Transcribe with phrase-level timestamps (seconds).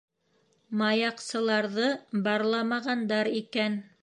[0.81, 1.93] Маяҡсыларҙы
[2.29, 3.83] барламағандар икән.